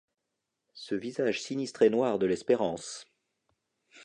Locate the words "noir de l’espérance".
1.91-3.05